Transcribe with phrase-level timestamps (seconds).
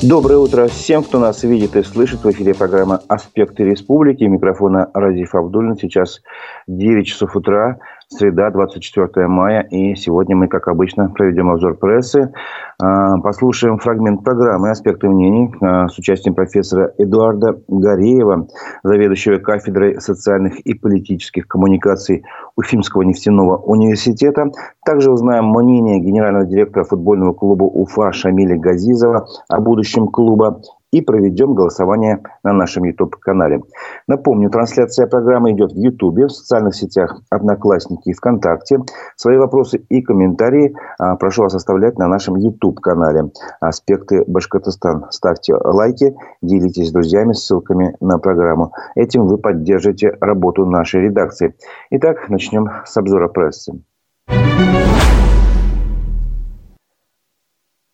[0.00, 2.22] Доброе утро всем, кто нас видит и слышит.
[2.22, 4.22] В эфире программа «Аспекты республики».
[4.22, 5.76] Микрофона Разиф Абдулин.
[5.76, 6.22] Сейчас
[6.68, 7.80] 9 часов утра.
[8.10, 9.60] Среда, 24 мая.
[9.70, 12.32] И сегодня мы, как обычно, проведем обзор прессы.
[12.80, 18.48] А, послушаем фрагмент программы «Аспекты мнений» а, с участием профессора Эдуарда Гореева,
[18.82, 22.24] заведующего кафедрой социальных и политических коммуникаций
[22.56, 24.52] Уфимского нефтяного университета.
[24.86, 30.62] Также узнаем мнение генерального директора футбольного клуба Уфа Шамиля Газизова о будущем клуба
[30.92, 33.62] и проведем голосование на нашем YouTube-канале.
[34.06, 38.80] Напомню, трансляция программы идет в YouTube, в социальных сетях Одноклассники и ВКонтакте.
[39.16, 45.06] Свои вопросы и комментарии а, прошу вас оставлять на нашем YouTube-канале «Аспекты Башкортостан».
[45.10, 48.72] Ставьте лайки, делитесь с друзьями ссылками на программу.
[48.94, 51.54] Этим вы поддержите работу нашей редакции.
[51.90, 53.80] Итак, начнем с обзора прессы.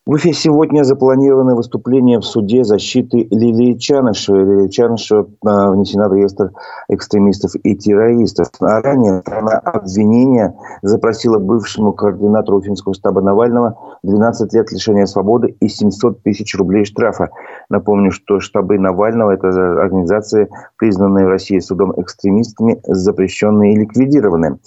[0.07, 4.45] В Уфе сегодня запланированы выступления в суде защиты Лилии Чанышевой.
[4.45, 6.51] Лилия Чанышева а, внесена в реестр
[6.91, 8.49] экстремистов и террористов.
[8.61, 15.69] А ранее она обвинения запросила бывшему координатору Уфимского штаба Навального 12 лет лишения свободы и
[15.69, 17.31] 700 тысяч рублей штрафа.
[17.71, 24.59] Напомню, что штабы Навального– это организации, признанные в России судом экстремистами, запрещенные и ликвидированные.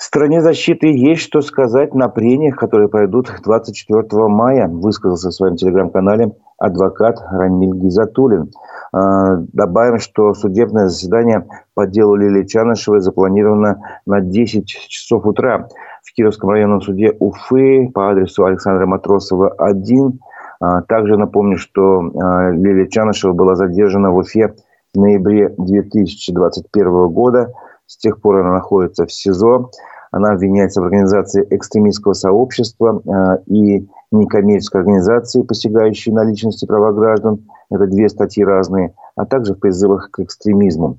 [0.00, 6.36] Стране защиты есть что сказать на прениях, которые пройдут 24 мая, высказался в своем телеграм-канале
[6.56, 8.52] адвокат Рамиль Гизатулин.
[8.92, 15.68] А, добавим, что судебное заседание по делу Лилии Чанышевой запланировано на 10 часов утра
[16.04, 20.20] в Кировском районном суде Уфы по адресу Александра Матросова, 1.
[20.60, 24.54] А, также напомню, что а, Лилия Чанышева была задержана в Уфе
[24.94, 27.52] в ноябре 2021 года–
[27.88, 29.70] с тех пор она находится в СИЗО.
[30.10, 37.46] Она обвиняется в организации экстремистского сообщества э, и некоммерческой организации, посягающей на личности права граждан.
[37.70, 38.94] Это две статьи разные.
[39.16, 40.98] А также в призывах к экстремизму.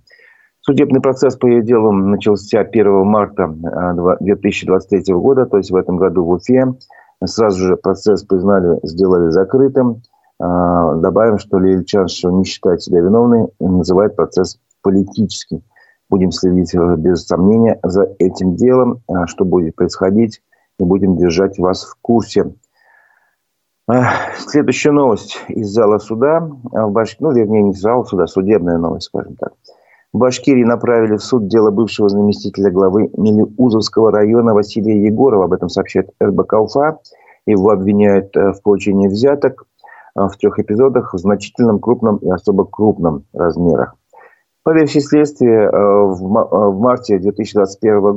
[0.61, 3.47] Судебный процесс по ее делу начался 1 марта
[4.19, 6.73] 2023 э, года, то есть в этом году в Уфе.
[7.23, 10.01] Сразу же процесс признали, сделали закрытым.
[10.41, 15.61] Э, добавим, что Лилия Чаншева не считает себя виновной называет процесс политическим.
[16.09, 20.41] Будем следить э, без сомнения за этим делом, э, что будет происходить,
[20.79, 22.51] и будем держать вас в курсе.
[23.87, 24.01] Э,
[24.37, 26.39] следующая новость из зала суда.
[26.39, 27.17] В Баш...
[27.19, 29.53] Ну, вернее, не зала суда, судебная новость, скажем так.
[30.11, 35.45] В Башкирии направили в суд дело бывшего заместителя главы Мелиузовского района Василия Егорова.
[35.45, 36.97] Об этом сообщает РБК Уфа.
[37.45, 39.65] Его обвиняют в получении взяток
[40.15, 43.98] в трех эпизодах в значительном, крупном и особо крупном размерах.
[44.69, 48.13] По версии следствия, э, в марте 2021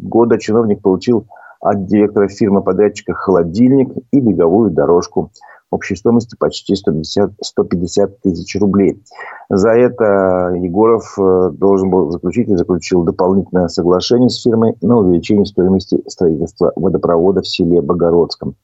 [0.00, 1.28] года чиновник получил
[1.60, 5.30] от директора фирмы-подрядчика холодильник и беговую дорожку
[5.70, 9.00] общей стоимостью почти 150, 150 тысяч рублей.
[9.48, 15.46] За это Егоров э, должен был заключить и заключил дополнительное соглашение с фирмой на увеличение
[15.46, 18.56] стоимости строительства водопровода в селе Богородском.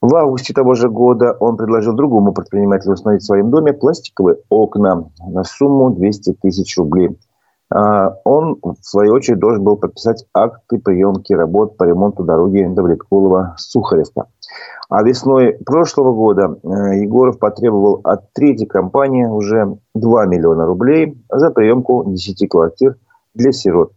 [0.00, 5.10] В августе того же года он предложил другому предпринимателю установить в своем доме пластиковые окна
[5.26, 7.18] на сумму 200 тысяч рублей.
[7.70, 14.26] А, он, в свою очередь, должен был подписать акты приемки работ по ремонту дороги Давлеткулова-Сухаревка.
[14.88, 21.50] А весной прошлого года э, Егоров потребовал от третьей компании уже 2 миллиона рублей за
[21.50, 22.96] приемку 10 квартир
[23.34, 23.92] для сирот.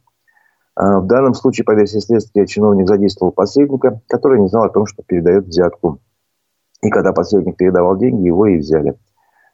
[0.81, 4.88] А, в данном случае, по версии следствия, чиновник задействовал посредника, который не знал о том,
[4.88, 6.00] что передает взятку.
[6.81, 8.97] И когда посредник передавал деньги, его и взяли.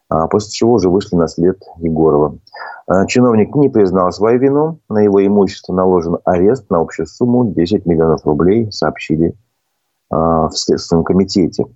[0.08, 2.38] А, после чего уже вышли на след Егорова.
[2.86, 4.78] А, чиновник не признал свою вину.
[4.88, 9.34] На его имущество наложен арест на общую сумму 10 миллионов рублей, сообщили
[10.10, 11.66] в Следственном комитете.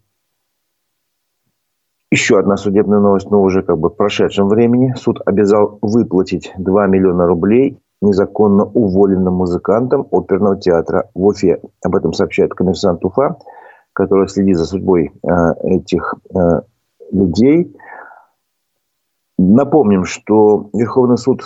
[2.11, 4.95] Еще одна судебная новость, но уже как бы в прошедшем времени.
[4.97, 11.61] Суд обязал выплатить 2 миллиона рублей незаконно уволенным музыкантом оперного театра в Уфе.
[11.83, 13.39] Об этом сообщает коммерсант Уфа,
[13.93, 15.29] который следит за судьбой э,
[15.63, 16.61] этих э,
[17.13, 17.75] людей.
[19.39, 21.43] Напомним, что Верховный суд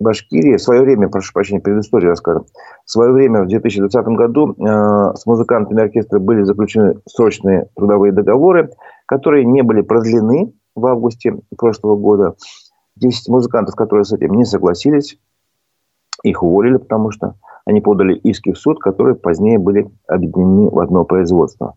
[0.00, 2.46] Башкирии в свое время, прошу прощения, предысторию расскажем,
[2.84, 8.70] в свое время, в 2020 году, э, с музыкантами оркестра были заключены срочные трудовые договоры,
[9.06, 12.34] которые не были продлены в августе прошлого года.
[12.94, 15.18] Десять музыкантов, которые с этим не согласились,
[16.22, 17.34] их уволили, потому что
[17.64, 21.74] они подали иски в суд, которые позднее были объединены в одно производство.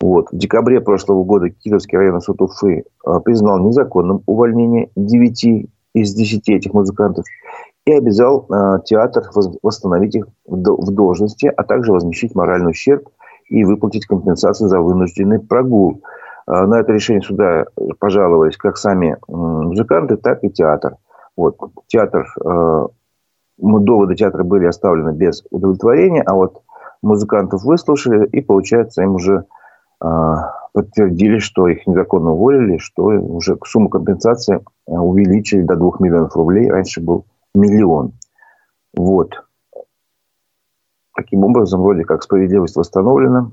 [0.00, 0.30] Вот.
[0.30, 6.48] В декабре прошлого года Кировский районный суд Уфы э, признал незаконным увольнение 9 из 10
[6.50, 7.24] этих музыкантов
[7.86, 9.24] и обязал э, театр
[9.62, 13.08] восстановить их в должности, а также возмещить моральный ущерб
[13.48, 16.02] и выплатить компенсацию за вынужденный прогул.
[16.46, 17.66] на это решение суда
[18.00, 20.96] пожаловались как сами музыканты, так и театр.
[21.36, 21.56] Вот,
[21.86, 22.26] театр,
[23.58, 26.62] доводы театра были оставлены без удовлетворения, а вот
[27.02, 29.44] музыкантов выслушали, и, получается, им уже
[29.98, 36.70] подтвердили, что их незаконно уволили, что уже сумму компенсации увеличили до 2 миллионов рублей.
[36.70, 37.24] Раньше был
[37.54, 38.12] миллион.
[38.94, 39.42] Вот.
[41.14, 43.50] Таким образом, вроде как справедливость восстановлена.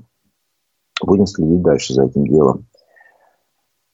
[1.02, 2.66] Будем следить дальше за этим делом.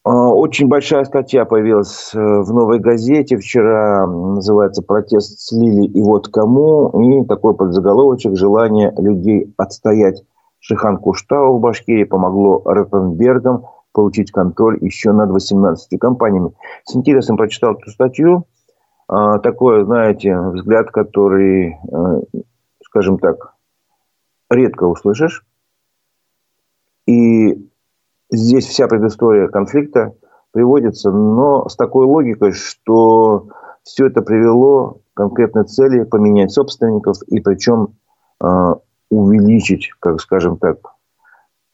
[0.03, 4.07] А, очень большая статья появилась э, в «Новой газете» вчера.
[4.07, 6.89] Называется «Протест слили и вот кому».
[7.03, 10.23] И такой подзаголовочек «Желание людей отстоять
[10.59, 16.53] Шихан Куштау в Башкирии помогло Ротенбергам получить контроль еще над 18 компаниями».
[16.85, 18.47] С интересом прочитал эту статью.
[19.07, 22.21] А, такой, знаете, взгляд, который, э,
[22.85, 23.55] скажем так,
[24.49, 25.45] редко услышишь.
[27.07, 27.70] И
[28.31, 30.15] здесь вся предыстория конфликта
[30.53, 33.49] приводится, но с такой логикой, что
[33.83, 37.95] все это привело к конкретной цели поменять собственников и причем
[38.43, 38.75] э,
[39.11, 40.79] увеличить, как скажем так,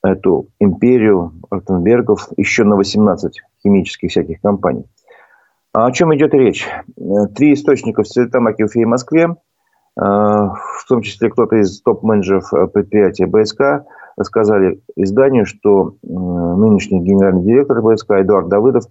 [0.02, 4.84] эту империю Ротенбергов еще на 18 химических всяких компаний.
[5.72, 6.66] А о чем идет речь?
[7.34, 9.36] Три источника в Стерлитамаке, Уфе и Москве
[9.98, 13.84] а, в том числе кто-то из топ-менеджеров э, предприятия БСК,
[14.16, 18.84] рассказали изданию, что нынешний генеральный директор БСК Эдуард Давыдов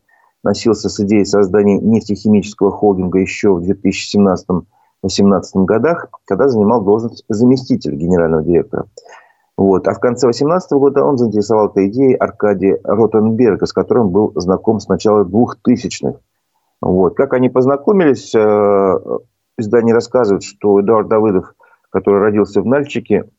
[0.44, 4.64] носился с идеей создания нефтехимического холдинга еще в 2017-2018
[5.66, 8.86] годах, когда занимал должность заместителя генерального директора.
[9.58, 9.88] Вот.
[9.88, 14.80] А в конце 2018 года он заинтересовал этой идеей Аркадия Ротенберга, с которым был знаком
[14.80, 16.20] с начала 2000-х.
[16.82, 17.16] Вот.
[17.16, 19.00] Как они познакомились, э,
[19.58, 21.56] издание рассказывает, что Эдуард Давыдов,
[21.90, 23.30] который родился в Нальчике,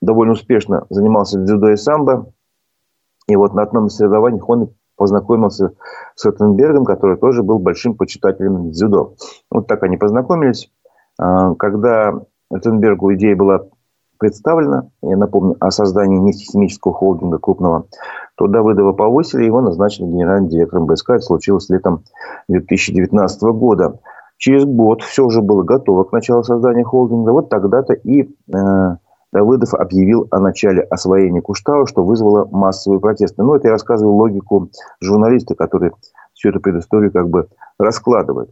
[0.00, 2.32] довольно успешно занимался дзюдо и самбо.
[3.26, 5.72] И вот на одном из соревнований он познакомился
[6.14, 9.14] с Ротенбергом, который тоже был большим почитателем дзюдо.
[9.50, 10.70] Вот так они познакомились.
[11.18, 12.20] А, когда
[12.50, 13.66] Ротенбергу идея была
[14.18, 17.86] представлена, я напомню, о создании нефтехимического холдинга крупного,
[18.36, 21.10] то Давыдова повысили, его назначили генеральным директором БСК.
[21.10, 22.04] Это случилось летом
[22.48, 23.98] 2019 года.
[24.36, 27.30] Через год все уже было готово к началу создания холдинга.
[27.30, 28.96] Вот тогда-то и э,
[29.32, 33.42] Давыдов объявил о начале освоения Куштау, что вызвало массовые протесты.
[33.42, 35.92] Ну, это я рассказываю логику журналиста, который
[36.34, 37.48] всю эту предысторию как бы
[37.78, 38.50] раскладывает.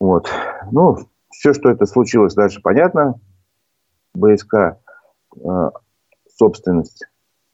[0.00, 0.28] Вот.
[0.72, 0.96] Ну,
[1.30, 3.14] все, что это случилось дальше, понятно.
[4.14, 4.78] БСК,
[5.36, 5.70] э,
[6.36, 7.06] собственность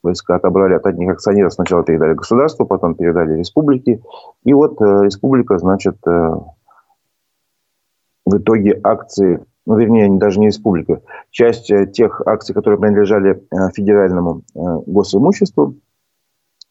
[0.03, 1.53] БСК отобрали от одних акционеров.
[1.53, 4.01] Сначала передали государству, потом передали республике.
[4.43, 6.31] И вот э, республика, значит, э,
[8.25, 13.69] в итоге акции, ну, вернее, даже не республика, часть э, тех акций, которые принадлежали э,
[13.71, 15.75] федеральному э, госимуществу,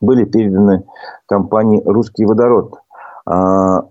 [0.01, 0.83] были переданы
[1.27, 2.75] компании «Русский водород».
[3.25, 3.85] А,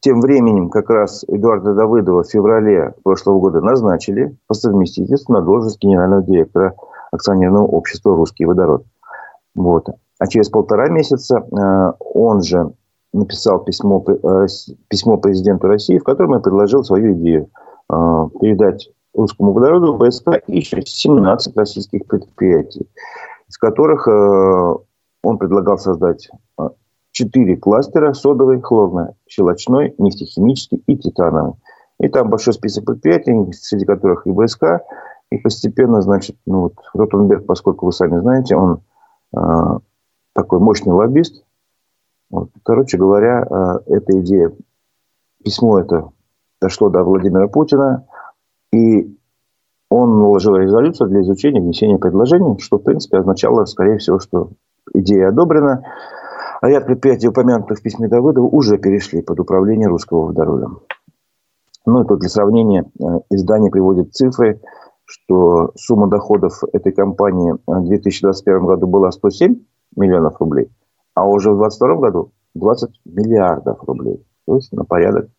[0.00, 5.82] тем временем как раз Эдуарда Давыдова в феврале прошлого года назначили по совместительству на должность
[5.82, 6.74] генерального директора
[7.12, 8.84] акционерного общества «Русский водород».
[9.54, 9.88] Вот.
[10.18, 11.44] А через полтора месяца
[12.14, 12.72] он же
[13.12, 14.02] написал письмо,
[14.88, 17.50] письмо президенту России, в котором я предложил свою идею
[17.88, 22.88] передать русскому водороду ВСК еще 17 российских предприятий,
[23.48, 24.74] из которых э,
[25.22, 26.28] он предлагал создать
[27.18, 31.54] четыре кластера– содовый, хлорно-щелочной, нефтехимический и титановый.
[31.98, 34.82] И там большой список предприятий, среди которых и ВСК,
[35.30, 38.82] и постепенно, значит, ну вот Ротенберг, поскольку вы сами знаете, он
[39.36, 39.78] э,
[40.32, 41.44] такой мощный лоббист,
[42.30, 42.50] вот.
[42.62, 44.52] Короче говоря, э, эта идея,
[45.42, 46.10] письмо это
[46.60, 48.06] дошло до Владимира Путина,
[48.72, 49.16] и
[49.90, 54.50] он наложил резолюцию для изучения внесения предложений, что, в принципе, означало, скорее всего, что
[54.92, 55.84] идея одобрена.
[56.60, 60.68] А ряд предприятий, упомянутых в письме Давыдова, уже перешли под управление русского водорода.
[61.86, 64.60] Ну и тут для сравнения э, издание приводит цифры,
[65.06, 69.56] что сумма доходов этой компании в 2021 году была 107
[69.96, 70.70] миллионов рублей,
[71.14, 74.22] а уже в 2022 году 20 миллиардов рублей.
[74.46, 75.30] То есть на порядок,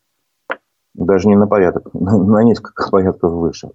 [0.94, 3.70] даже не на порядок, на несколько порядков выше.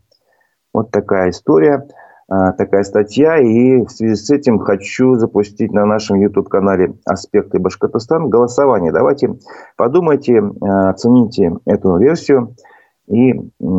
[0.72, 1.86] Вот такая история,
[2.28, 3.38] а, такая статья.
[3.38, 8.92] И в связи с этим хочу запустить на нашем YouTube-канале «Аспекты Башкортостана» голосование.
[8.92, 9.36] Давайте
[9.76, 12.56] подумайте, а, оцените эту версию
[13.06, 13.34] и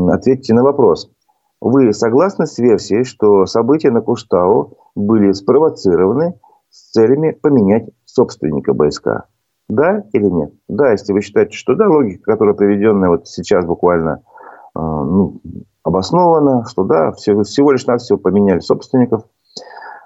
[0.10, 1.12] ответьте на вопрос.
[1.60, 6.40] Вы согласны с версией, что события на Куштау были спровоцированы
[6.70, 9.26] с целями поменять собственника БСК.
[9.68, 10.54] Да или нет?
[10.68, 14.24] Да, если вы считаете, что да, логика, которая приведенная вот сейчас буквально
[14.76, 15.42] э, ну,
[15.84, 19.24] обоснована, что да, все, всего лишь навсего поменяли собственников.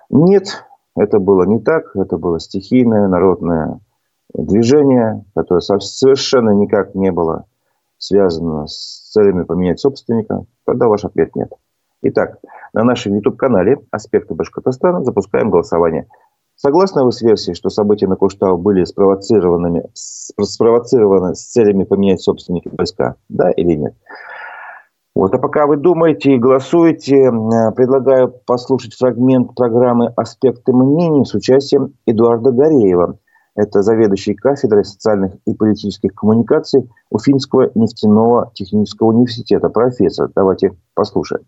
[0.09, 3.79] Нет, Это было не так, это было стихийное народное
[4.33, 7.45] движение, которое совершенно никак не было
[7.97, 11.51] связано с целями поменять собственника, тогда ваш ответ нет.
[12.01, 12.39] Итак,
[12.73, 16.07] на нашем YouTube-канале «Аспекты Башкортостана» запускаем голосование.
[16.61, 22.69] Согласны вы с версией, что события на Куштау были спровоцированными, спровоцированы с целями поменять собственника
[22.77, 23.15] войска?
[23.29, 23.93] Да или нет?
[25.15, 25.33] Вот.
[25.33, 27.31] А пока вы думаете и голосуете,
[27.77, 33.17] предлагаю послушать фрагмент программы «Аспекты мнений» с участием Эдуарда Гореева.
[33.55, 39.69] Это заведующий кафедрой социальных и политических коммуникаций Уфимского нефтяного технического университета.
[39.69, 41.45] Профессор, давайте послушаем.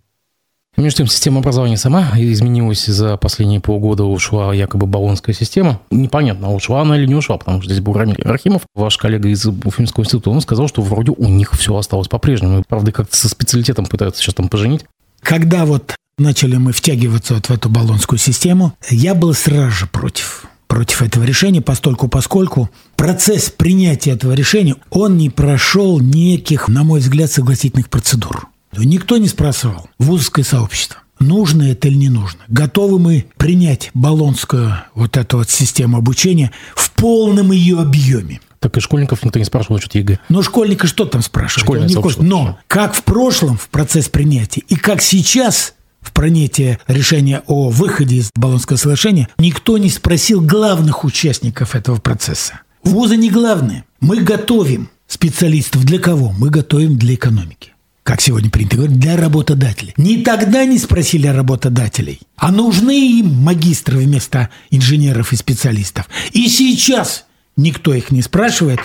[0.78, 5.82] Между тем, система образования сама изменилась за последние полгода, ушла якобы баллонская система.
[5.92, 9.46] Непонятно, ушла она или не ушла, потому что здесь был Рамиль Рахимов, ваш коллега из
[9.46, 12.64] Уфимского института, он сказал, что вроде у них все осталось по-прежнему.
[12.68, 14.86] Правда, как-то со специалитетом пытаются сейчас там поженить.
[15.22, 20.46] Когда вот начали мы втягиваться вот в эту болонскую систему, я был сразу же против
[20.68, 27.02] против этого решения, постольку поскольку процесс принятия этого решения, он не прошел неких, на мой
[27.02, 28.48] взгляд, согласительных процедур.
[28.78, 32.42] Никто не спрашивал вузовское сообщество, нужно это или не нужно.
[32.48, 38.42] Готовы мы принять болонскую вот эту вот систему обучения в полном ее объеме.
[38.60, 40.20] Так и школьников никто не спрашивал что-то ЕГЭ.
[40.30, 41.66] Но школьника что там спрашивают?
[41.66, 42.28] Школьное не.
[42.28, 48.18] Но как в прошлом в процесс принятия и как сейчас в принятии решения о выходе
[48.18, 52.62] из Болонского соглашения, никто не спросил главных участников этого процесса.
[52.84, 53.84] Вузы не главные.
[54.00, 56.32] Мы готовим специалистов для кого?
[56.32, 57.71] Мы готовим для экономики
[58.04, 59.94] как сегодня принято говорить, для работодателей.
[59.98, 66.10] Ни тогда не спросили работодателей, а нужны им магистры вместо инженеров и специалистов.
[66.32, 68.80] И сейчас никто их не спрашивает,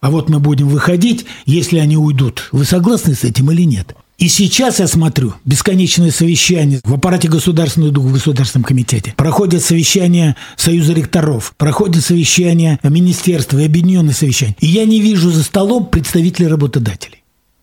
[0.00, 2.48] а вот мы будем выходить, если они уйдут.
[2.52, 3.94] Вы согласны с этим или нет?
[4.18, 9.14] И сейчас я смотрю бесконечное совещание в аппарате Государственного Духа в Государственном комитете.
[9.16, 14.56] Проходят совещания Союза ректоров, проходят совещания министерства и объединенные совещания.
[14.58, 17.17] И я не вижу за столом представителей работодателей.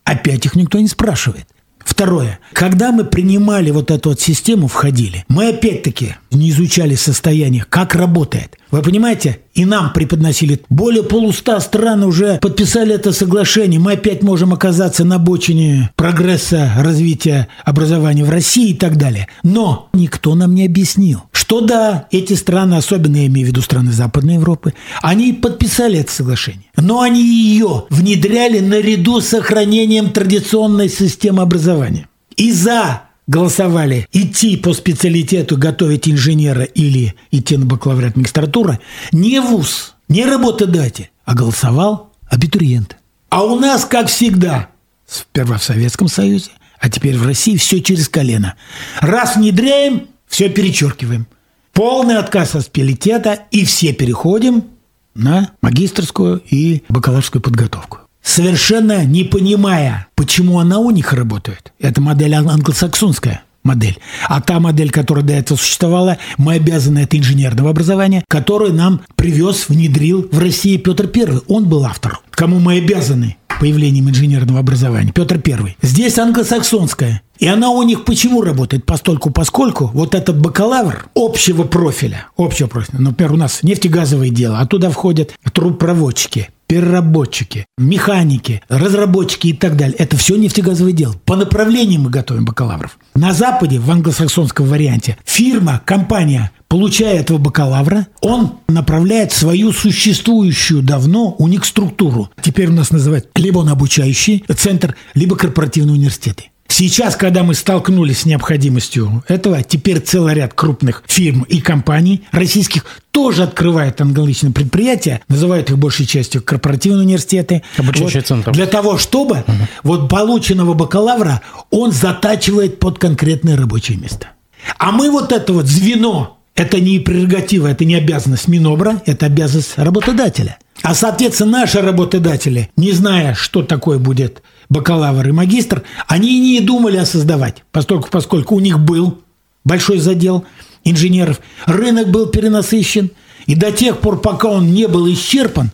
[0.05, 1.47] Опять их никто не спрашивает.
[1.79, 2.39] Второе.
[2.53, 8.57] Когда мы принимали вот эту вот систему, входили, мы опять-таки не изучали состояние, как работает.
[8.71, 9.39] Вы понимаете?
[9.55, 10.61] И нам преподносили.
[10.69, 13.79] Более полуста стран уже подписали это соглашение.
[13.79, 19.27] Мы опять можем оказаться на бочине прогресса развития образования в России и так далее.
[19.43, 23.93] Но никто нам не объяснил, что да, эти страны, особенно я имею в виду страны
[23.93, 26.65] Западной Европы, они подписали это соглашение.
[26.75, 32.09] Но они ее внедряли наряду с сохранением традиционной системы образования.
[32.35, 38.79] И за голосовали идти по специалитету готовить инженера или идти на бакалавриат магистратура,
[39.11, 42.97] не вуз, не работодатель, а голосовал абитуриент.
[43.29, 44.69] А у нас, как всегда,
[45.07, 48.55] сперва в Советском Союзе, а теперь в России все через колено.
[48.99, 51.27] Раз внедряем, все перечеркиваем.
[51.73, 54.65] Полный отказ от специалитета, и все переходим
[55.13, 61.71] на магистрскую и бакалаврскую подготовку совершенно не понимая, почему она у них работает.
[61.79, 63.97] Это модель англосаксонская модель.
[64.27, 69.69] А та модель, которая до этого существовала, мы обязаны это инженерного образования, которое нам привез,
[69.69, 71.39] внедрил в России Петр I.
[71.47, 72.19] Он был автором.
[72.31, 75.11] Кому мы обязаны появлением инженерного образования?
[75.13, 75.75] Петр I.
[75.81, 77.21] Здесь англосаксонская.
[77.39, 78.85] И она у них почему работает?
[78.85, 84.65] Постольку, поскольку вот этот бакалавр общего профиля, общего профиля, например, у нас нефтегазовое дело, а
[84.67, 89.95] туда входят трубпроводчики, переработчики, механики, разработчики и так далее.
[89.97, 91.15] Это все нефтегазовое дело.
[91.25, 92.97] По направлениям мы готовим бакалавров.
[93.13, 101.35] На Западе, в англосаксонском варианте, фирма, компания, получая этого бакалавра, он направляет свою существующую давно
[101.37, 102.29] у них структуру.
[102.41, 106.45] Теперь у нас называют либо он обучающий центр, либо корпоративные университеты.
[106.67, 112.85] Сейчас, когда мы столкнулись с необходимостью этого, теперь целый ряд крупных фирм и компаний российских
[113.11, 117.63] тоже открывают англоязычные предприятия, называют их большей частью корпоративные университеты.
[117.77, 118.53] Обучающие вот, центры.
[118.53, 119.53] Для того, чтобы угу.
[119.83, 124.29] вот полученного бакалавра он затачивает под конкретное рабочее место.
[124.77, 129.77] А мы вот это вот звено, это не прерогатива, это не обязанность Минобра, это обязанность
[129.77, 130.57] работодателя.
[130.81, 136.97] А, соответственно, наши работодатели, не зная, что такое будет бакалавр и магистр, они не думали
[136.97, 139.21] о создавать, поскольку, поскольку у них был
[139.63, 140.45] большой задел
[140.83, 143.11] инженеров, рынок был перенасыщен,
[143.45, 145.71] и до тех пор, пока он не был исчерпан,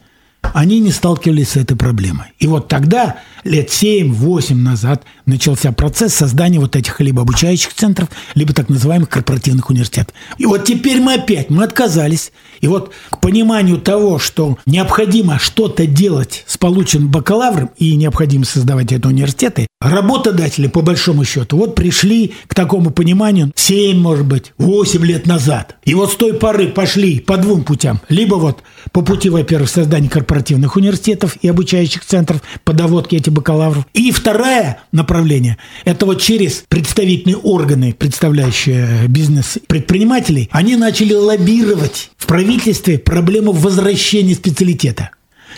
[0.54, 2.28] они не сталкивались с этой проблемой.
[2.40, 8.54] И вот тогда, лет 7-8 назад, начался процесс создания вот этих либо обучающих центров, либо
[8.54, 10.14] так называемых корпоративных университетов.
[10.38, 12.32] И вот теперь мы опять, мы отказались.
[12.60, 18.92] И вот к пониманию того, что необходимо что-то делать с полученным бакалавром и необходимо создавать
[18.92, 25.06] эти университеты, работодатели, по большому счету, вот пришли к такому пониманию 7, может быть, 8
[25.06, 25.78] лет назад.
[25.86, 28.02] И вот с той поры пошли по двум путям.
[28.10, 30.31] Либо вот по пути, во-первых, создания корпоративных
[30.76, 33.86] университетов и обучающих центров по доводке этих бакалавров.
[33.94, 42.28] И второе направление– это вот через представительные органы, представляющие бизнес предпринимателей, они начали лоббировать в
[42.28, 45.12] правительстве проблему возвращения специалитета.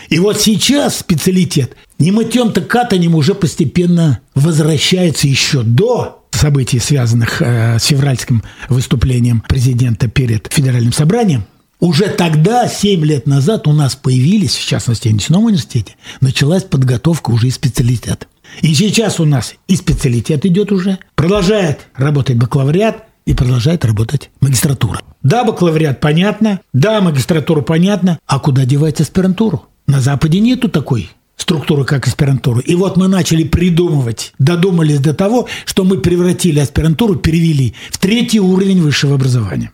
[0.08, 7.78] И вот сейчас специалитет не мытьем-то катанем уже постепенно возвращается еще до событий, связанных э,
[7.78, 11.44] с февральским выступлением президента перед федеральным собранием.
[11.84, 17.30] Уже тогда, 7 лет назад, у нас появились, в частности, в нефтяном университете, началась подготовка
[17.30, 18.26] уже и специалитета.
[18.62, 25.02] И сейчас у нас и специалитет идет уже, продолжает работать бакалавриат и продолжает работать магистратура.
[25.22, 29.66] Да, бакалавриат понятно, да, магистратура понятно, а куда девать аспирантуру?
[29.86, 32.60] На Западе нету такой структуры, как аспирантуру.
[32.60, 38.40] И вот мы начали придумывать, додумались до того, что мы превратили аспирантуру, перевели в третий
[38.40, 39.70] уровень высшего образования.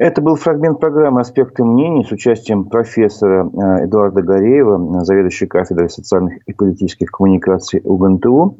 [0.00, 6.38] Это был фрагмент программы «Аспекты мнений» с участием профессора э, Эдуарда Гореева, заведующей кафедрой социальных
[6.46, 8.56] и политических коммуникаций УГНТУ.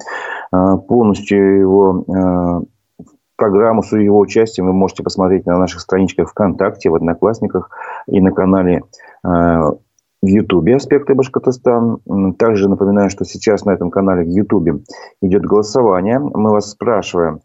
[0.52, 3.04] Э, полностью его э,
[3.36, 7.70] программу с его участием вы можете посмотреть на наших страничках ВКонтакте, в Одноклассниках
[8.06, 8.82] и на канале
[9.22, 12.00] в Ютубе «Аспекты Башкортостан».
[12.38, 14.80] Также напоминаю, что сейчас на этом канале в Ютубе
[15.22, 16.18] идет голосование.
[16.18, 17.40] Мы вас спрашиваем,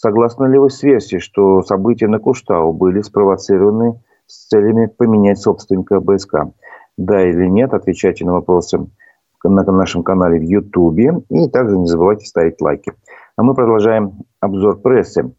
[0.00, 6.00] согласны ли вы с версией, что события на Куштау были спровоцированы с целями поменять собственника
[6.00, 6.46] БСК?
[6.96, 8.86] Да или нет, отвечайте на вопросы
[9.44, 11.22] на нашем канале в Ютубе.
[11.28, 12.92] И также не забывайте ставить лайки.
[13.36, 15.32] А мы продолжаем обзор прессы.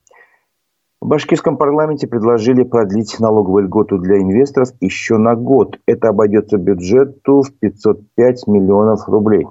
[1.02, 5.80] В башкирском парламенте предложили продлить налоговую льготу для инвесторов еще на год.
[5.88, 9.48] Это обойдется бюджету в 505 миллионов рублей.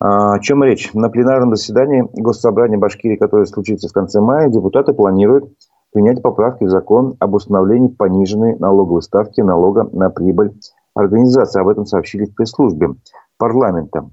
[0.00, 0.92] А, о чем речь?
[0.94, 5.52] На пленарном заседании Госсобрания Башкирии, которое случится в конце мая, депутаты планируют
[5.92, 10.52] принять поправки в закон об установлении пониженной налоговой ставки налога на прибыль
[10.94, 11.60] организации.
[11.60, 12.94] Об этом сообщили в пресс-службе
[13.38, 14.08] парламента.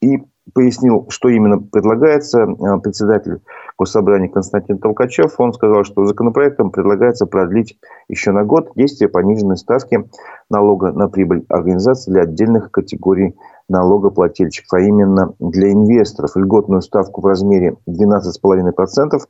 [0.00, 2.42] И пояснил, что именно предлагается.
[2.42, 3.40] Э, председатель
[3.78, 10.08] Госсобрания Константин Толкачев, он сказал, что законопроектом предлагается продлить еще на год действие пониженной ставки
[10.50, 13.36] налога на прибыль организации для отдельных категорий
[13.68, 19.20] налогоплательщиков, а именно для инвесторов льготную ставку в размере 12,5%,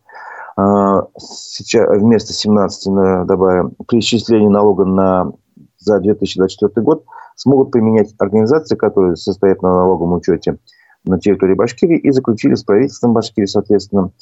[0.56, 5.32] а, сейчас вместо 17 добавим при исчислении налога на,
[5.78, 7.04] за 2024 год
[7.36, 10.58] смогут применять организации, которые состоят на налоговом учете
[11.04, 14.12] на территории Башкирии и заключили с правительством Башкирии, соответственно,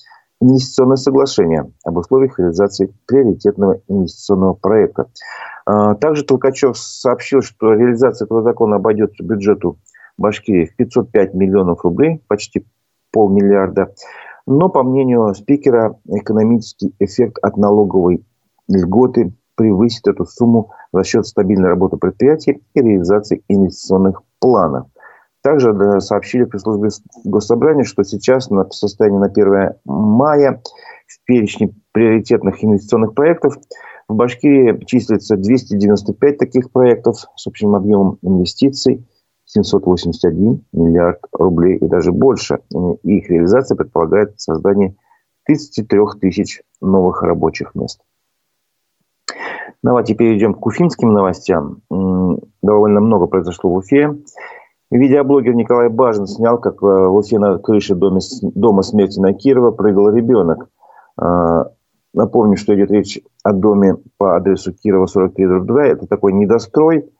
[0.41, 5.11] инвестиционное соглашение об условиях реализации приоритетного инвестиционного проекта.
[5.67, 9.79] А, также Толкачев сообщил, что реализация этого закона обойдется бюджету
[10.17, 12.67] Башкирии в 505 миллионов рублей, почти
[13.12, 13.95] полмиллиарда.
[14.47, 18.25] Но, по мнению спикера, экономический эффект от налоговой
[18.69, 24.87] льготы превысит эту сумму за счет стабильной работы предприятий и реализации инвестиционных планов.
[25.49, 26.91] Также сообщили при службе
[27.25, 30.61] госсобрания, что сейчас на состояние на 1 мая
[31.07, 33.57] в перечне приоритетных инвестиционных проектов
[34.09, 39.09] в Башкирии числится 295 таких проектов с общим объемом инвестиций
[39.47, 42.59] 781 миллиард рублей и даже больше.
[43.03, 44.97] их реализация предполагает создание
[45.47, 48.03] 33 тысяч новых рабочих мест.
[49.83, 51.81] Давайте перейдем к уфимским новостям.
[52.61, 54.15] Довольно много произошло в Уфе.
[54.90, 59.70] Видеоблогер Николай Бажин снял, как э, в Уфе на крыше дома, дома смерти на Кирова
[59.70, 60.70] прыгал ребенок.
[61.20, 61.66] А,
[62.14, 65.85] напомню, что идет речь о доме по адресу Кирова 43 2.
[65.85, 67.11] Это такой недострой.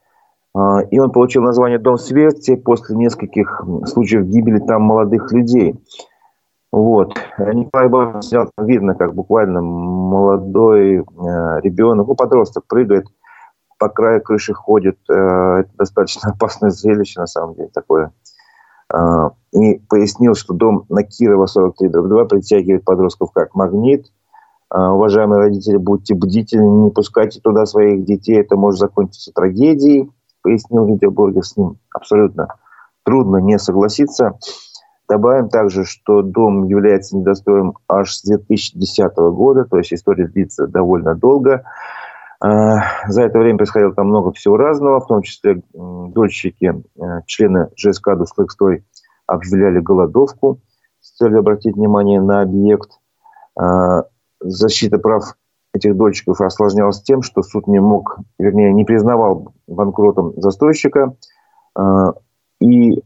[0.55, 5.79] А, и он получил название «Дом смерти» после нескольких случаев гибели там молодых людей.
[6.73, 7.15] Вот.
[7.39, 11.03] Николай Бажин снял, видно, как буквально молодой э,
[11.63, 13.05] ребенок, ну, подросток прыгает–
[13.79, 14.99] по краю крыши ходит.
[15.09, 18.13] Э, это достаточно опасное зрелище, на самом деле, такое.
[18.93, 24.07] Э, и пояснил, что дом на Кирова 43 2 притягивает подростков как магнит.
[24.75, 30.11] Э, уважаемые родители, будьте бдительны, не пускайте туда своих детей, это может закончиться трагедией,
[30.43, 31.45] пояснил видеоблогер.
[31.45, 32.49] С ним абсолютно
[33.05, 34.39] трудно не согласиться.
[35.09, 41.15] Добавим также, что дом является недостроем аж с 2010 года, то есть история длится довольно
[41.15, 41.65] долго.
[42.41, 46.83] За это время происходило там много всего разного, в том числе дольщики,
[47.27, 48.85] члены ЖСК «Дуслык-строй»
[49.27, 50.61] объявляли голодовку
[51.01, 52.91] с целью обратить внимание на объект.
[54.41, 55.35] Защита прав
[55.75, 61.17] этих дольщиков осложнялась тем, что суд не мог, вернее, не признавал банкротом застройщика.
[62.61, 63.03] И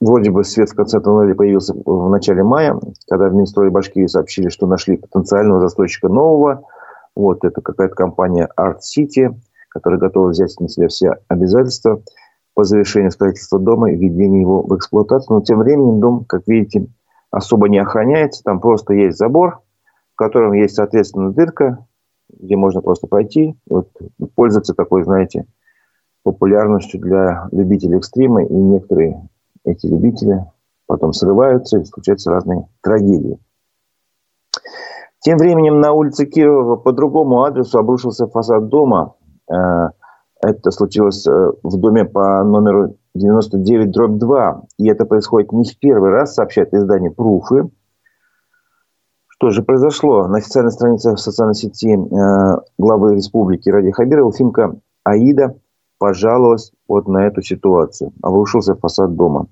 [0.00, 2.78] вроде бы свет в конце туннеля появился в начале мая,
[3.08, 6.64] когда в Минстрое Башкирии сообщили, что нашли потенциального застройщика нового.
[7.16, 9.34] Вот, это какая-то компания Art City,
[9.68, 12.02] которая готова взять на себя все обязательства
[12.54, 15.36] по завершению строительства дома и введению его в эксплуатацию.
[15.36, 16.86] Но тем временем дом, как видите,
[17.30, 18.42] особо не охраняется.
[18.42, 19.60] Там просто есть забор,
[20.14, 21.86] в котором есть, соответственно, дырка,
[22.28, 23.54] где можно просто пройти.
[23.68, 23.88] Вот,
[24.34, 25.46] пользоваться такой, знаете,
[26.22, 28.44] популярностью для любителей экстрима.
[28.44, 29.28] И некоторые
[29.64, 30.44] эти любители
[30.86, 33.38] потом срываются и случаются разные трагедии.
[35.20, 39.14] Тем временем на улице Кирова по другому адресу обрушился фасад дома.
[39.50, 39.90] Э,
[40.40, 44.62] это случилось э, в доме по номеру 99 дробь 2.
[44.78, 47.70] И это происходит не в первый раз, сообщает издание «Пруфы».
[49.28, 50.26] Что же произошло?
[50.26, 55.56] На официальной странице в социальной сети э, главы республики Ради Хабирова Фимка Аида
[55.98, 58.12] пожаловалась вот на эту ситуацию.
[58.22, 59.48] Обрушился фасад дома.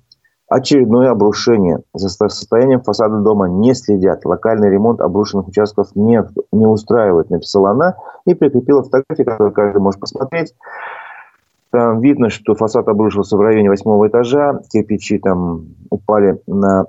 [0.48, 1.80] Очередное обрушение.
[1.92, 4.24] За состоянием фасада дома не следят.
[4.24, 10.00] Локальный ремонт обрушенных участков не, не устраивает, написала она и прикрепила фотографии, которые каждый может
[10.00, 10.54] посмотреть.
[11.70, 14.61] Там видно, что фасад обрушился в районе восьмого этажа.
[14.72, 16.87] Кирпичи там упали на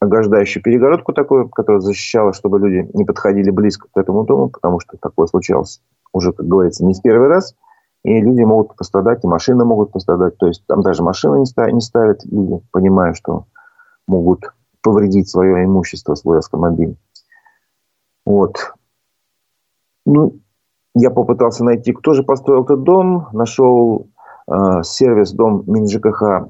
[0.00, 4.96] ограждающую перегородку такую, которая защищала, чтобы люди не подходили близко к этому дому, потому что
[4.96, 5.82] такое случалось
[6.14, 7.54] уже, как говорится, не в первый раз–
[8.04, 10.36] и люди могут пострадать, и машины могут пострадать.
[10.38, 13.46] То есть там даже машины не ставят, не ставят люди, понимая, что
[14.08, 16.96] могут повредить свое имущество, свой автомобиль.
[18.26, 18.74] Вот.
[20.04, 20.40] Ну,
[20.94, 23.28] я попытался найти, кто же построил этот дом.
[23.32, 24.08] Нашел
[24.50, 26.46] э, сервис дом МинЖКХ э,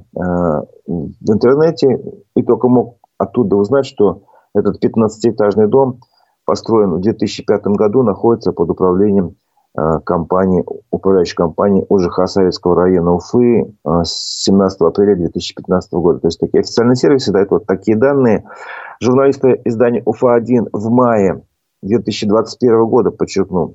[0.87, 2.03] в интернете.
[2.35, 4.23] И только мог оттуда узнать, что
[4.55, 6.01] этот 15-этажный дом
[6.45, 9.37] построен в 2005 году, находится под управлением
[9.75, 16.19] компании, управляющей компании ОЖХ Советского района Уфы э, с 17 апреля 2015 года.
[16.21, 18.45] То есть такие официальные сервисы дают вот такие данные.
[19.01, 21.43] Журналисты издания УФА-1 в мае
[21.83, 23.75] 2021 года, подчеркну,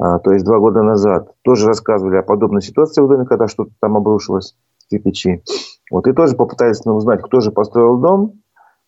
[0.00, 3.72] э, то есть два года назад, тоже рассказывали о подобной ситуации в доме, когда что-то
[3.80, 4.56] там обрушилось,
[4.88, 5.42] кирпичи.
[5.90, 8.34] Вот, и тоже попытались узнать, кто же построил дом.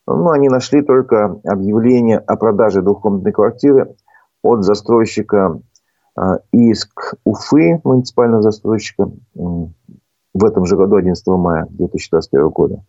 [0.07, 3.95] Ну, они нашли только объявление о продаже двухкомнатной квартиры
[4.43, 5.61] от застройщика
[6.53, 12.85] иск Уфы, муниципального застройщика, в этом же году, 11 мая 2021 года,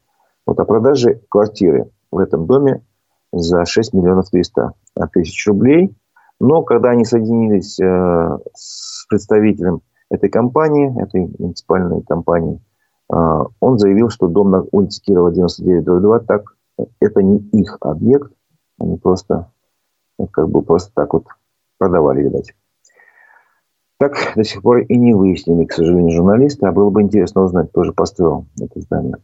[0.45, 2.83] вот о продаже квартиры в этом доме
[3.31, 4.73] за 6 миллионов 300
[5.13, 5.95] тысяч рублей.
[6.39, 12.59] Но когда они соединились э, с представителем этой компании, этой муниципальной компании,
[13.13, 13.15] э,
[13.59, 16.55] он заявил, что дом на улице Кирова 99 так,
[16.99, 18.31] это не их объект,
[18.79, 19.51] они просто,
[20.31, 21.25] как бы просто так вот
[21.77, 22.53] продавали, видать.
[24.01, 26.65] Так до сих пор и не выяснили, к сожалению, журналисты.
[26.65, 29.17] А было бы интересно узнать, кто же построил это здание.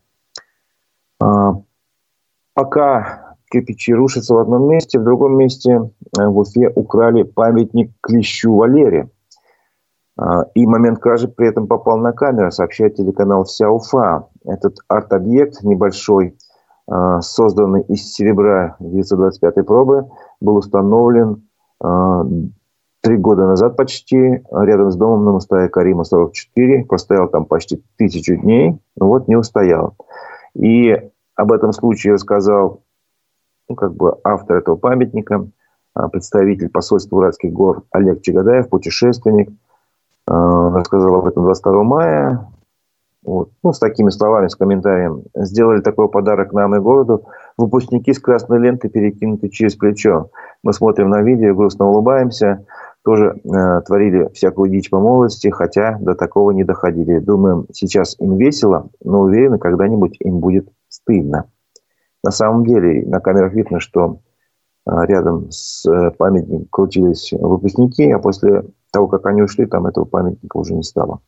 [1.20, 1.56] А,
[2.54, 8.56] пока кирпичи рушатся в одном месте, в другом месте э, в Уфе украли памятник Клещу
[8.56, 9.10] Валере.
[10.16, 14.28] А, и момент кражи при этом попал на камеру, сообщает телеканал «Вся Уфа».
[14.46, 16.38] Этот арт-объект небольшой,
[16.88, 20.08] а, созданный из серебра 925 пробы,
[20.40, 21.48] был установлен
[23.08, 28.36] три года назад почти, рядом с домом на Мустая Карима 44, простоял там почти тысячу
[28.36, 29.96] дней, вот не устоял.
[30.56, 30.94] И
[31.36, 32.82] об этом случае рассказал
[33.70, 35.48] ну, как бы автор этого памятника,
[35.94, 39.52] а, представитель посольства Уральских гор Олег Чагадаев, путешественник.
[40.28, 42.46] А, рассказал об этом 22 мая.
[43.24, 43.52] Вот.
[43.64, 45.24] Ну, с такими словами, с комментарием.
[45.34, 47.24] Сделали такой подарок нам и городу.
[47.58, 50.30] Выпускники с красной ленты перекинуты через плечо.
[50.64, 52.66] Мы смотрим на видео, грустно улыбаемся
[53.08, 57.20] тоже э, творили всякую дичь по молодости, хотя до такого не доходили.
[57.20, 61.50] Думаем, сейчас им весело, но уверены, когда-нибудь им будет стыдно.
[62.22, 64.20] На самом деле, на камерах видно, что
[64.86, 70.04] э, рядом с э, памятником крутились выпускники, а после того, как они ушли, там этого
[70.04, 71.22] памятника уже не стало.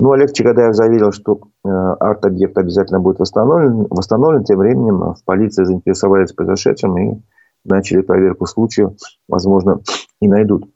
[0.00, 3.86] Ну, Олег Чагадаев заверил, что э, арт-объект обязательно будет восстановлен.
[3.90, 4.44] восстановлен.
[4.44, 7.20] Тем временем в полиции заинтересовались произошедшим и
[7.64, 8.94] начали проверку случая.
[9.28, 9.80] Возможно,
[10.20, 10.70] и найдут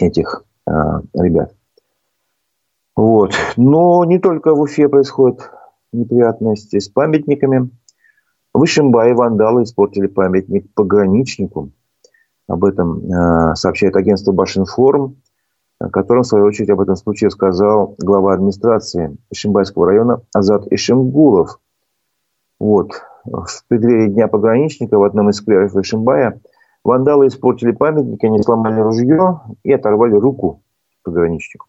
[0.00, 0.72] этих э,
[1.14, 1.54] ребят.
[2.94, 3.32] Вот.
[3.56, 5.50] Но не только в Уфе происходят
[5.92, 7.70] неприятности с памятниками.
[8.52, 11.72] В Ишимбае вандалы испортили памятник пограничнику.
[12.48, 15.16] Об этом э, сообщает агентство Башинформ.
[15.78, 21.58] О котором, в свою очередь, об этом случае сказал глава администрации Ишимбайского района Азат Ишимгулов.
[22.58, 22.92] Вот.
[23.24, 26.40] В преддверии Дня пограничника в одном из скверов Ишимбая
[26.84, 30.62] вандалы испортили памятник, они сломали ружье и оторвали руку
[31.02, 31.66] пограничнику.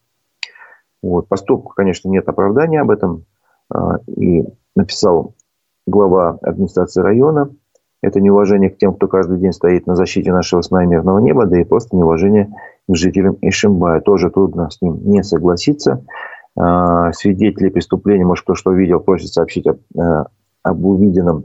[1.02, 1.28] Вот.
[1.28, 3.24] Поступку, конечно, нет оправдания об этом.
[3.70, 4.44] А, и
[4.74, 5.34] написал
[5.86, 7.50] глава администрации района.
[8.00, 11.46] Это неуважение к тем, кто каждый день стоит на защите нашего с нами мирного неба,
[11.46, 12.54] да и просто неуважение
[12.88, 14.00] жителям Ишимбая.
[14.00, 16.04] Тоже трудно с ним не согласиться.
[16.56, 20.24] А, свидетели преступления, может, кто что видел, просит сообщить об, э,
[20.62, 21.44] об увиденном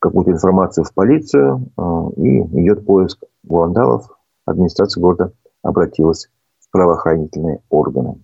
[0.00, 4.08] какую-то информацию в полицию, а, и идет поиск вандалов.
[4.44, 5.32] Администрация города
[5.62, 6.28] обратилась
[6.60, 8.16] в правоохранительные органы.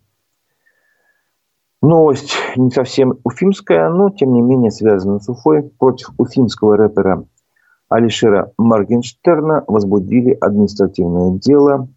[1.82, 5.62] Новость не совсем уфимская, но тем не менее связана с Уфой.
[5.78, 7.26] Против уфимского рэпера
[7.90, 11.88] Алишера Маргенштерна возбудили административное дело.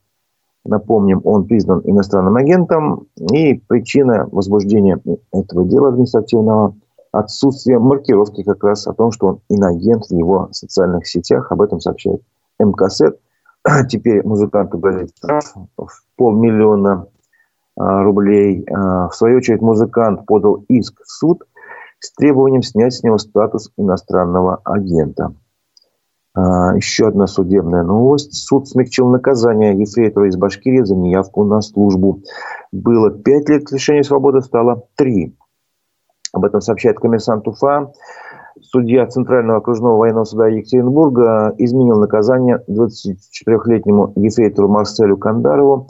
[0.67, 3.07] Напомним, он признан иностранным агентом.
[3.31, 4.99] И причина возбуждения
[5.31, 6.75] этого дела административного–
[7.11, 11.51] отсутствие маркировки как раз о том, что он инагент в его социальных сетях.
[11.51, 12.21] Об этом сообщает
[12.59, 13.19] МКСЭД.
[13.89, 17.07] Теперь музыканту грозит штраф в полмиллиона
[17.75, 18.65] а, рублей.
[18.69, 21.43] А, в свою очередь музыкант подал иск в суд
[21.99, 25.33] с требованием снять с него статус иностранного агента.
[26.37, 28.35] А, еще одна судебная новость.
[28.35, 32.21] Суд смягчил наказание ефрейтора из Башкирии за неявку на службу.
[32.71, 35.35] Было пять лет лишения свободы, стало три.
[36.33, 37.91] Об этом сообщает коммерсант Уфа.
[38.61, 45.89] Судья Центрального окружного военного суда Екатеринбурга изменил наказание 24-летнему ефрейтору Марселю Кандарову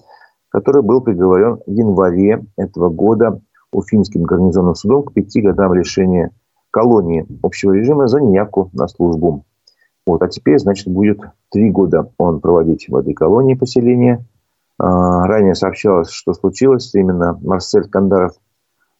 [0.49, 6.31] который был приговорен в январе этого года Уфимским гарнизонным судом к пяти годам лишения
[6.71, 9.45] колонии общего режима за неявку на службу.
[10.07, 11.19] Вот, а теперь, значит, будет
[11.51, 14.25] три года он проводить в этой колонии поселения.
[14.79, 16.95] А, ранее сообщалось, что случилось.
[16.95, 18.31] Именно Марсель Кандаров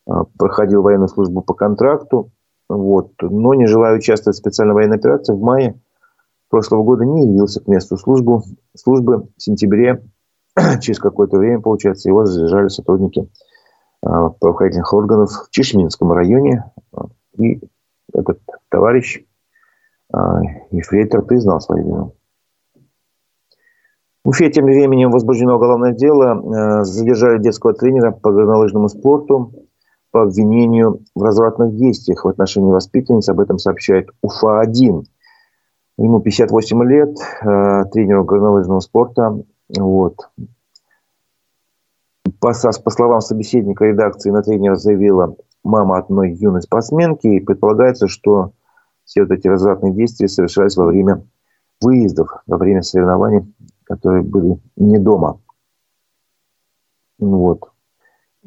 [0.06, 2.32] а, проходил военную службу по контракту,
[2.68, 5.80] вот, но не желая участвовать в специальной военной операции, в мае
[6.50, 8.42] прошлого года не явился к месту службы.
[8.76, 10.04] службы в сентябре
[10.82, 13.30] через какое-то время, получается, его задержали сотрудники
[14.02, 16.66] а, правоохранительных органов в Чешминском районе.
[17.38, 17.62] И
[18.14, 19.24] этот товарищ,
[20.72, 22.14] ефрейтор, признал свою вину.
[24.24, 26.80] В Уфе тем временем возбуждено уголовное дело.
[26.80, 29.54] А, задержали детского тренера по горнолыжному спорту
[30.12, 33.30] по обвинению в развратных действиях в отношении воспитанниц.
[33.30, 35.06] Об этом сообщает УФА-1.
[36.00, 37.16] Ему 58 лет,
[37.92, 39.40] тренеру горнолыжного спорта.
[39.78, 40.16] Вот.
[42.40, 47.28] По, по словам собеседника редакции, на тренера заявила мама одной юной спортсменки.
[47.28, 48.52] И предполагается, что
[49.08, 51.26] все вот эти развратные действия совершались во время
[51.82, 53.52] выездов, во время соревнований,
[53.86, 55.40] которые были не дома.
[57.18, 57.72] Вот.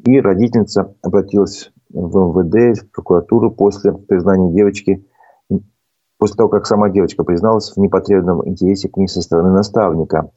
[0.05, 5.03] И родительница обратилась в МВД, в прокуратуру после признания девочки
[6.19, 10.29] после того, как сама девочка призналась в непотребном интересе к ней со стороны наставника.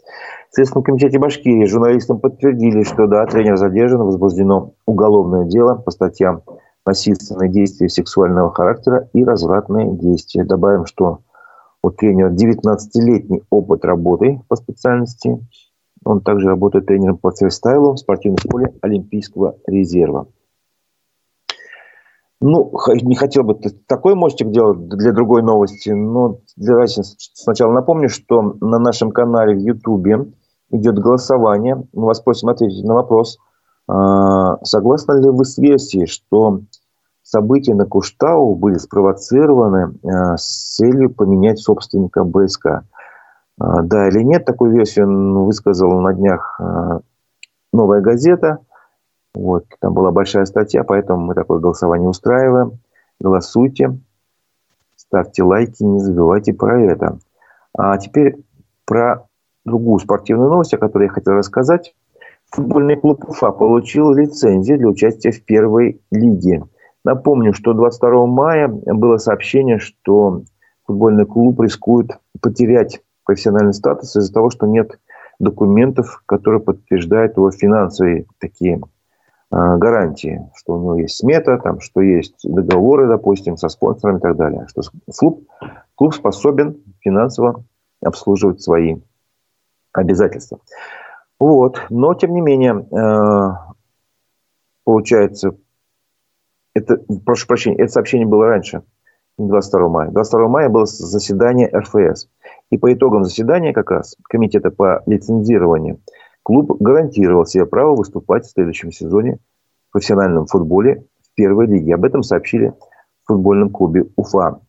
[0.50, 6.40] В Следственном комитете Башкирии журналистам подтвердили, что да, тренер задержан, возбуждено уголовное дело по статьям
[6.86, 10.44] насильственные действия сексуального характера и развратные действия.
[10.44, 11.20] Добавим, что
[11.82, 15.38] у тренера 19-летний опыт работы по специальности.
[16.04, 20.26] Он также работает тренером по фристайлу в спортивной школе Олимпийского резерва.
[22.40, 28.42] Ну, не хотел бы такой мостик делать для другой новости, но давайте сначала напомню, что
[28.60, 30.26] на нашем канале в Ютубе
[30.70, 31.82] идет голосование.
[31.94, 33.38] Мы вас просим ответить на вопрос,
[33.86, 36.60] согласны ли вы с версией, что
[37.22, 42.84] события на Куштау были спровоцированы а, с целью поменять собственника БСК?
[43.58, 46.60] А, да или нет, такую версию высказала на днях
[47.72, 48.60] «Новая газета»,
[49.34, 52.78] вот, там была большая статья, поэтому мы такое голосование устраиваем.
[53.20, 53.98] Голосуйте,
[54.96, 57.18] ставьте лайки, не забывайте про это.
[57.76, 58.36] А теперь
[58.84, 59.26] про
[59.64, 61.94] другую спортивную новость, о которой я хотел рассказать.
[62.54, 66.64] Футбольный клуб Уфа получил лицензию для участия в первой лиге.
[67.04, 70.42] Напомню, что 22 мая было сообщение, что
[70.86, 74.98] футбольный клуб рискует потерять профессиональный статус из-за того, что нет
[75.38, 78.80] документов, которые подтверждают его финансовые такие
[79.54, 84.20] Э, гарантии, что у него есть смета, там, что есть договоры, допустим, со спонсорами и
[84.20, 84.66] так далее.
[84.66, 84.82] Что
[85.16, 85.48] клуб,
[85.94, 87.62] клуб способен финансово
[88.02, 88.96] обслуживать свои
[89.92, 90.58] обязательства.
[91.44, 91.78] Вот.
[91.90, 93.74] Но, тем не менее, э,
[94.82, 95.58] получается,
[96.74, 98.82] это, прошу прощения, это сообщение было раньше,
[99.36, 100.10] 22 мая.
[100.10, 102.30] 22 мая было заседание РФС.
[102.70, 106.00] И по итогам заседания как раз Комитета по лицензированию
[106.42, 109.36] клуб гарантировал себе право выступать в следующем сезоне
[109.90, 111.94] в профессиональном футболе в первой лиге.
[111.94, 112.72] Об этом сообщили
[113.24, 114.60] в футбольном клубе Уфа.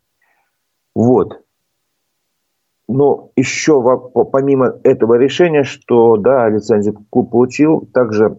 [0.94, 1.42] Вот.
[2.88, 3.82] Но еще
[4.32, 8.36] помимо этого решения, что да, лицензию клуб получил, также э,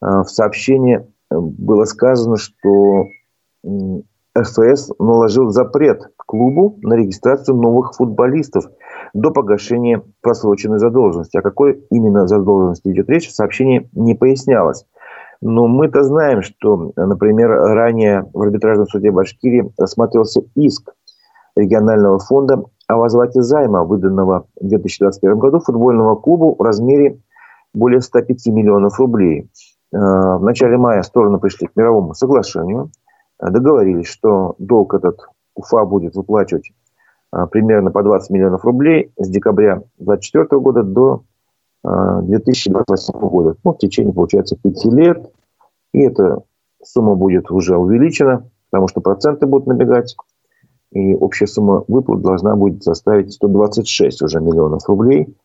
[0.00, 3.06] в сообщении было сказано, что
[4.34, 8.64] ФС наложил запрет клубу на регистрацию новых футболистов
[9.14, 11.36] до погашения просроченной задолженности.
[11.36, 14.86] О какой именно задолженности идет речь, в сообщении не пояснялось.
[15.40, 20.92] Но мы-то знаем, что, например, ранее в арбитражном суде Башкирии рассматривался иск
[21.54, 27.18] регионального фонда о возврате займа, выданного в 2021 году футбольному клубу в размере
[27.72, 29.50] более 105 миллионов рублей.
[29.92, 29.96] Э,
[30.36, 32.90] в начале мая стороны пришли к мировому соглашению,
[33.40, 36.72] договорились, что долг этот Уфа будет выплачивать
[37.32, 41.22] э, примерно по 20 миллионов рублей с декабря 2024 года до
[41.84, 43.56] 2028 э, года.
[43.62, 45.30] Ну, в течение, получается, пяти лет.
[45.92, 46.42] И эта
[46.82, 50.16] сумма будет уже увеличена, потому что проценты будут набегать
[50.94, 55.36] и общая сумма выплат должна будет составить 126 уже миллионов рублей.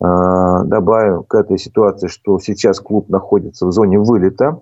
[0.00, 4.60] А, добавим к этой ситуации, что сейчас клуб находится в зоне вылета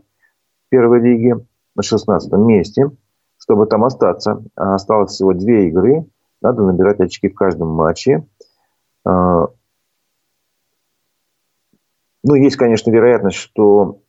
[0.70, 1.34] первой лиги
[1.76, 2.90] на 16 месте.
[3.38, 6.04] Чтобы там остаться, а осталось всего две игры,
[6.42, 8.26] надо набирать очки в каждом матче.
[9.04, 9.46] А,
[12.22, 14.00] ну, есть, конечно, вероятность, что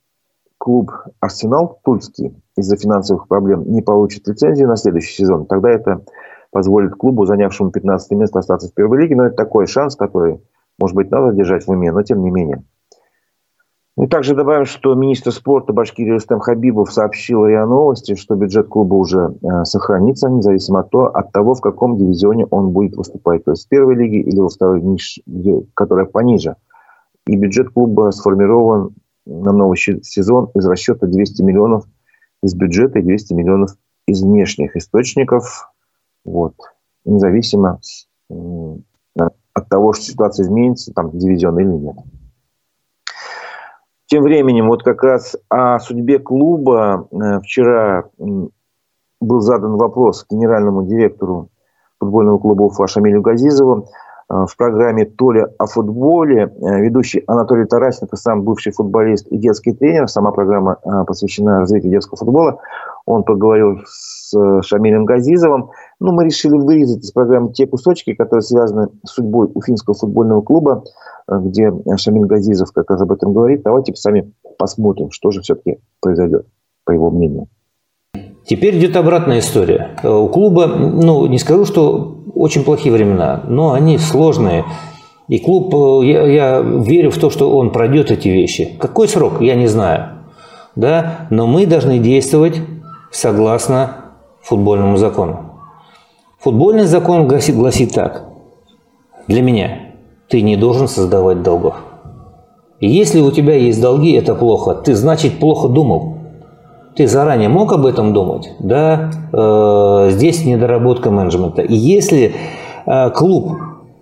[0.61, 6.03] клуб «Арсенал» Тульский из-за финансовых проблем не получит лицензию на следующий сезон, тогда это
[6.51, 9.15] позволит клубу, занявшему 15 место, остаться в первой лиге.
[9.15, 10.39] Но это такой шанс, который,
[10.77, 12.63] может быть, надо держать в уме, но тем не менее.
[13.97, 18.93] И также добавим, что министр спорта Башкирии Рустем Хабибов сообщил РИА Новости, что бюджет клуба
[18.93, 23.43] уже э, сохранится, независимо от того, от того, в каком дивизионе он будет выступать.
[23.45, 24.99] То есть в первой лиге или во второй,
[25.73, 26.55] которая пониже.
[27.25, 28.91] И бюджет клуба сформирован
[29.25, 31.85] на новый сезон из расчета 200 миллионов
[32.41, 33.71] из бюджета и 200 миллионов
[34.07, 35.71] из внешних источников.
[36.25, 36.55] Вот.
[37.05, 37.79] Независимо
[39.53, 41.95] от того, что ситуация изменится, там, дивизион или нет.
[44.05, 51.49] Тем временем, вот как раз о судьбе клуба э, вчера был задан вопрос генеральному директору
[51.99, 53.87] футбольного клуба Уфа Шамилю Газизову.
[54.31, 59.37] Э, в программе «Толя о футболе» э, ведущий Анатолий Тарасин, это сам бывший футболист и
[59.37, 60.07] детский тренер.
[60.07, 62.59] Сама программа посвящена развитию детского футбола.
[63.05, 65.71] Он поговорил с Шамилем Газизовым.
[65.99, 70.83] Ну, мы решили вырезать из программы те кусочки, которые связаны с судьбой Уфимского футбольного клуба,
[71.27, 73.63] э, где Шамиль Газизов как раз об этом говорит.
[73.63, 76.45] Давайте сами посмотрим, что же все-таки произойдет,
[76.85, 77.47] по его мнению.
[78.45, 79.91] Теперь идет обратная история.
[80.03, 84.65] Э, у клуба, ну, не скажу, что очень плохие времена, но они сложные.
[85.27, 88.75] И клуб, э, я, я верю в то, что он пройдет эти вещи.
[88.79, 90.23] Какой срок, я не знаю.
[90.75, 91.27] Да?
[91.29, 92.59] Но мы должны действовать
[93.11, 93.97] согласно
[94.41, 95.51] футбольному закону.
[96.39, 98.25] Футбольный закон гласит, гласит так.
[99.27, 99.93] Для меня
[100.27, 101.75] ты не должен создавать долгов.
[102.79, 104.73] И если у тебя есть долги, это плохо.
[104.73, 106.17] Ты, значит, плохо думал.
[106.95, 108.51] Ты заранее мог об этом думать?
[108.59, 111.61] Да, э, здесь недоработка менеджмента.
[111.61, 112.35] И если
[112.85, 113.53] э, клуб,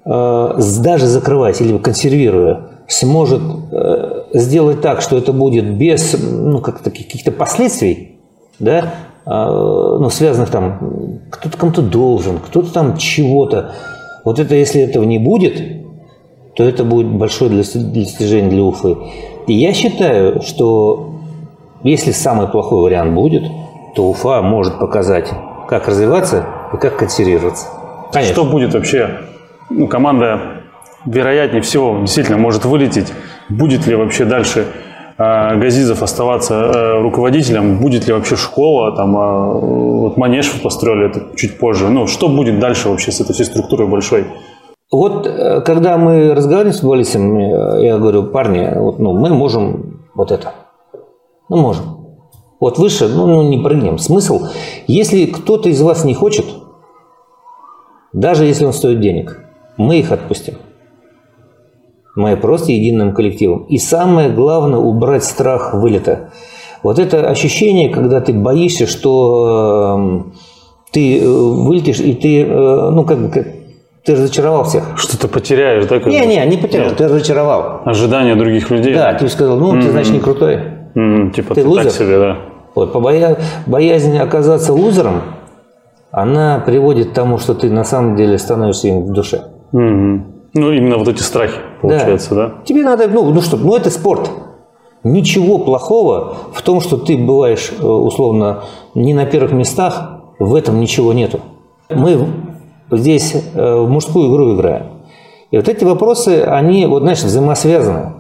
[0.06, 6.82] э, даже закрываясь или консервируя, сможет э, сделать так, что это будет без ну, как
[6.82, 8.20] каких-то последствий,
[8.58, 8.94] да,
[9.26, 13.74] а, ну, связанных там, кто-то кому-то должен, кто-то там чего-то.
[14.26, 15.62] Вот это, если этого не будет,
[16.56, 18.98] то это будет большое достижение для Уфы.
[19.46, 21.09] И я считаю, что
[21.84, 23.44] если самый плохой вариант будет,
[23.96, 25.32] то Уфа может показать,
[25.68, 27.68] как развиваться и как консервироваться.
[28.12, 28.34] Конечно.
[28.34, 29.22] Что будет вообще?
[29.70, 30.64] Ну, команда,
[31.06, 33.14] вероятнее всего, действительно может вылететь.
[33.50, 34.66] Будет ли вообще дальше
[35.22, 41.36] а, Газизов оставаться э, руководителем, будет ли вообще школа, там, а, вот Манеж построили это
[41.36, 44.28] чуть позже, ну, что будет дальше вообще с этой всей структурой большой?
[44.90, 50.32] Вот э, когда мы разговариваем с футболистами, я говорю, парни, вот, ну, мы можем вот
[50.32, 50.54] это,
[51.50, 51.86] ну, можем.
[52.60, 53.98] Вот выше, ну, ну, не прыгнем.
[53.98, 54.48] Смысл,
[54.88, 56.46] если кто-то из вас не хочет,
[58.14, 59.40] даже если он стоит денег,
[59.78, 60.56] мы их отпустим.
[62.16, 63.64] Мы просто единым коллективом.
[63.70, 66.32] И самое главное– убрать страх вылета.
[66.84, 70.34] Вот это ощущение, когда ты боишься, что эм,
[70.92, 74.84] ты э, вылетишь, и ты, э, ну, как бы, ты разочаровал всех.
[74.98, 76.00] Что то потеряешь, да?
[76.00, 76.98] Не, не, не потерял, Нет.
[76.98, 77.82] ты разочаровал.
[77.86, 78.94] Ожидания других людей.
[78.94, 79.82] Да, ты сказал, ну, mm-hmm.
[79.82, 80.79] ты, значит, не крутой.
[81.00, 81.32] Mm-hmm.
[81.32, 81.84] Типа ты, ты лузер.
[81.86, 82.38] так себе, да.
[82.76, 83.38] Вот, по боя...
[83.66, 85.22] боязни оказаться лузером,
[86.12, 89.44] она приводит к тому, что ты на самом деле становишься им в душе.
[89.72, 90.22] Mm-hmm.
[90.56, 92.48] Ну, именно вот эти страхи, получается, да?
[92.48, 92.54] да?
[92.66, 94.30] Тебе надо, ну, ну что, ну это спорт.
[95.04, 98.64] Ничего плохого в том, что ты бываешь, э, условно,
[98.96, 101.40] не на первых местах, в этом ничего нету.
[101.90, 102.28] Мы
[102.92, 104.88] здесь э, в мужскую игру играем.
[105.52, 108.14] И вот эти вопросы, они, вот знаешь, взаимосвязаны.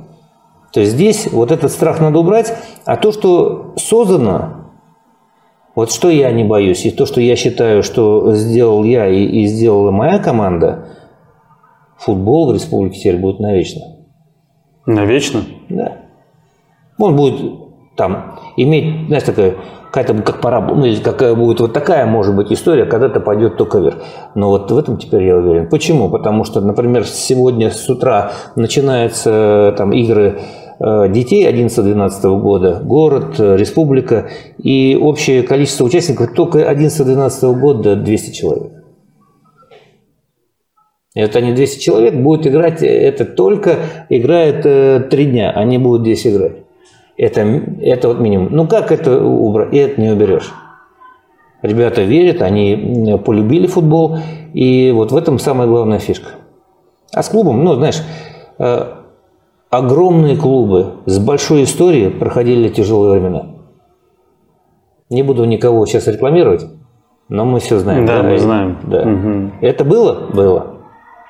[0.71, 2.53] То есть здесь вот этот страх надо убрать,
[2.85, 4.71] а то, что создано,
[5.75, 9.47] вот что я не боюсь, и то, что я считаю, что сделал я и, и
[9.47, 10.89] сделала моя команда,
[11.97, 13.81] футбол в Республике теперь будет навечно.
[14.85, 15.43] Навечно?
[15.69, 15.97] Да.
[16.97, 17.68] Он будет
[17.99, 19.55] там иметь, знаешь, такая
[19.91, 23.97] какая-то как пора, ну, какая будет вот такая, может быть, история, когда-то пойдет только вверх.
[24.35, 25.67] Но вот в этом теперь я уверен.
[25.67, 26.09] Почему?
[26.09, 30.39] Потому что, например, сегодня с утра начинаются там игры
[30.79, 38.33] э, детей 11-12 года, город, э, республика, и общее количество участников только 11-12 года 200
[38.33, 38.71] человек.
[41.15, 43.75] И вот они 200 человек будут играть, это только
[44.07, 46.68] играет э, три дня, они будут здесь играть.
[47.19, 47.41] Это,
[47.81, 48.47] это вот минимум.
[48.51, 49.73] Ну как это убрать?
[49.73, 50.53] И это не уберешь.
[51.61, 54.19] Ребята верят, они полюбили футбол,
[54.53, 56.29] и вот в этом самая главная фишка.
[57.13, 58.01] А с клубом, ну, знаешь,
[58.57, 58.85] э,
[59.69, 63.47] огромные клубы с большой историей проходили тяжелые времена.
[65.09, 66.67] Не буду никого сейчас рекламировать,
[67.27, 68.05] но мы все знаем.
[68.05, 68.77] Да, да мы знаем.
[68.83, 69.01] Да.
[69.01, 69.51] Угу.
[69.59, 70.29] Это было?
[70.33, 70.67] Было.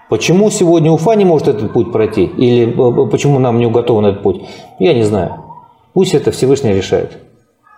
[0.08, 2.26] Почему сегодня Уфа не может этот путь пройти?
[2.26, 4.44] Или э, почему нам не уготован этот путь?
[4.78, 5.49] Я не знаю.
[5.94, 7.18] Пусть это Всевышний решает.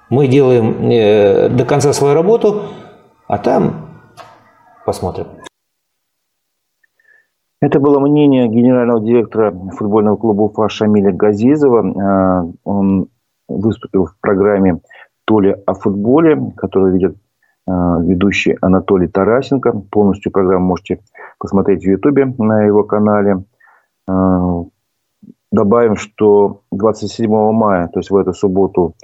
[0.10, 2.64] Мы делаем э, до конца свою работу,
[3.28, 3.90] а там
[4.86, 5.28] посмотрим.
[7.62, 12.44] Это было мнение генерального директора футбольного клуба Уфа Шамиля Газизова.
[12.44, 13.08] Э, он
[13.48, 14.82] выступил в программе
[15.26, 19.72] «Толя о футболе», которую ведет э, ведущий Анатолий Тарасенко.
[19.90, 21.00] Полностью программу можете
[21.40, 23.46] посмотреть в Ютубе на его канале.
[25.52, 28.96] Добавим, что 27 мая, то есть в эту субботу,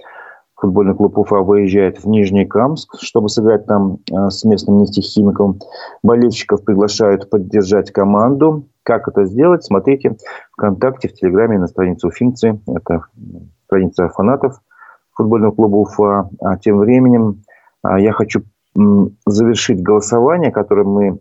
[0.55, 5.59] футбольный клуб Уфа выезжает в Нижний Камск, чтобы сыграть там э, с местным нефтехимиком.
[6.03, 8.67] Болельщиков приглашают поддержать команду.
[8.83, 10.15] Как это сделать, смотрите
[10.53, 12.59] ВКонтакте, в Телеграме, на странице Уфимцы.
[12.65, 13.01] Это
[13.65, 14.61] страница фанатов
[15.13, 16.29] футбольного клуба Уфа.
[16.41, 17.43] А тем временем
[17.83, 18.43] а, я хочу
[19.25, 21.19] завершить голосование, которое мы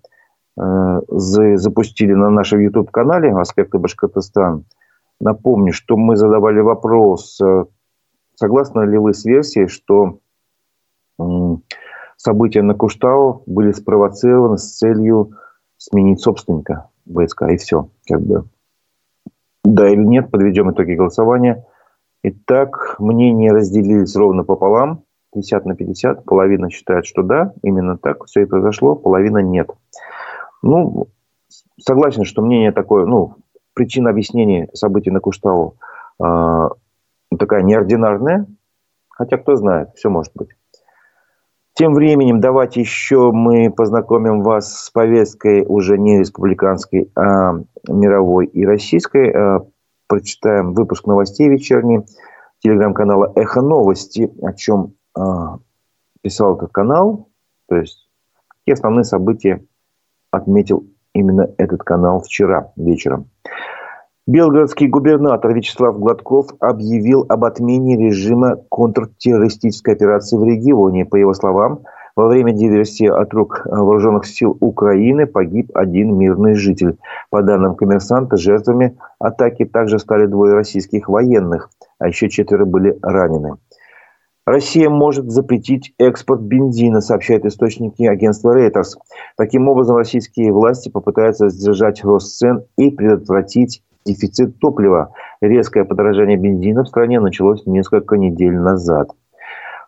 [0.59, 4.63] э, запустили на нашем YouTube-канале «Аспекты Башкортостана».
[5.21, 7.65] Напомню, что мы задавали вопрос, э,
[8.35, 10.19] согласны ли вы с версией, что
[12.17, 15.33] события на Куштау были спровоцированы с целью
[15.79, 17.89] сменить собственника БСК, и все.
[18.07, 18.45] Как бы.
[19.65, 21.65] Да или нет, подведем итоги голосования.
[22.23, 26.25] Итак, мнения разделились ровно пополам, 50 на 50.
[26.25, 29.71] Половина считает, что да, именно так все и произошло, половина нет.
[30.63, 31.09] Ну,
[31.79, 33.37] согласен, что мнение такое, ну,
[33.77, 35.77] причина объяснения событий на Куштау
[36.19, 36.69] э,
[37.39, 38.47] такая неординарная,
[39.11, 40.49] хотя кто знает, все может быть.
[41.75, 48.65] Тем временем давайте еще мы познакомим вас с повесткой уже не республиканской, а мировой и
[48.65, 49.29] российской.
[49.29, 49.61] Э,
[50.07, 52.01] прочитаем выпуск новостей вечерний
[52.61, 55.21] телеграм-канала «Эхо новости», о чем э,
[56.23, 57.29] писал этот канал.
[57.69, 58.09] То есть,
[58.49, 59.63] какие основные события
[60.31, 60.87] отметил
[61.19, 63.27] именно этот канал вчера вечером.
[64.27, 71.05] Белгородский губернатор Вячеслав Гладков объявил об отмене режима контртеррористической операции в регионе.
[71.05, 71.83] По его словам,
[72.17, 76.97] во время диверсии от рук вооруженных сил Украины погиб один мирный житель.
[77.31, 83.59] По данным коммерсанта, жертвами атаки также стали двое российских военных, а еще четверо были ранены.
[84.47, 88.95] Россия может запретить экспорт бензина, сообщают источники агентства Reuters.
[89.37, 95.13] Таким образом, российские власти попытаются сдержать рост цен и предотвратить дефицит топлива.
[95.41, 99.11] Резкое подорожание бензина в стране началось несколько недель назад.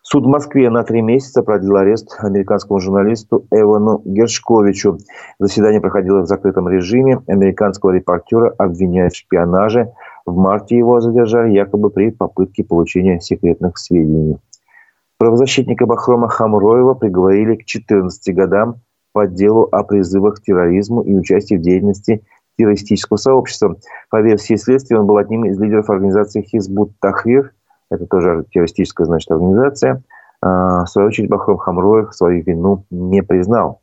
[0.03, 4.99] Суд в Москве на три месяца продлил арест американскому журналисту Эвану Гершковичу.
[5.39, 7.21] Заседание проходило в закрытом режиме.
[7.29, 9.93] Американского репортера обвиняют в шпионаже.
[10.29, 14.37] В марте его задержали якобы при попытке получения секретных сведений.
[15.17, 18.77] Правозащитника Бахрома Хамроева приговорили к 14 годам
[19.13, 22.23] по делу о призывах к терроризму и участии в деятельности
[22.59, 23.77] террористического сообщества.
[24.11, 27.55] По версии следствия, он был одним из лидеров организации Хизбут Тахрир,
[27.91, 30.03] это тоже террористическая, значит, организация.
[30.43, 33.81] А, в свою очередь, Бахром Хамроев свою вину не признал.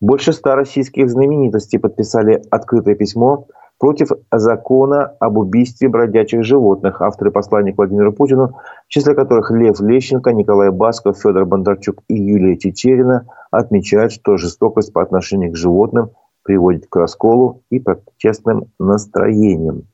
[0.00, 3.48] Больше ста российских знаменитостей подписали открытое письмо
[3.78, 7.02] против закона об убийстве бродячих животных.
[7.02, 12.14] Авторы послания к Владимиру Путину, в числе которых Лев Лещенко, Николай Басков, Федор Бондарчук и
[12.14, 16.10] Юлия Чечерина, отмечают, что жестокость по отношению к животным
[16.42, 19.84] приводит к расколу и протестным настроениям.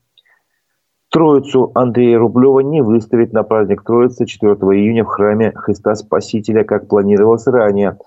[1.11, 6.87] Троицу Андрея Рублева не выставить на праздник Троицы 4 июня в храме Христа Спасителя, как
[6.87, 7.97] планировалось ранее.